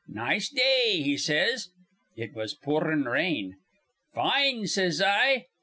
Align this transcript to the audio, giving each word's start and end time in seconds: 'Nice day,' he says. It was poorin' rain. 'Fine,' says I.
'Nice 0.07 0.49
day,' 0.49 1.03
he 1.03 1.15
says. 1.15 1.69
It 2.15 2.33
was 2.33 2.55
poorin' 2.55 3.03
rain. 3.03 3.57
'Fine,' 4.15 4.65
says 4.65 4.99
I. 4.99 5.45